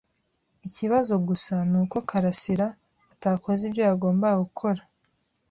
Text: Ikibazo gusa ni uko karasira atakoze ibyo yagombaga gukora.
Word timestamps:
Ikibazo 0.67 1.13
gusa 1.27 1.55
ni 1.69 1.77
uko 1.81 1.97
karasira 2.09 2.67
atakoze 3.13 3.61
ibyo 3.67 3.81
yagombaga 3.89 4.37
gukora. 4.45 4.81